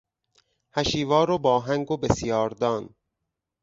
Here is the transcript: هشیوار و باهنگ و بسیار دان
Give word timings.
هشیوار 0.73 1.31
و 1.31 1.37
باهنگ 1.37 1.91
و 1.91 1.97
بسیار 1.97 2.49
دان 2.49 2.95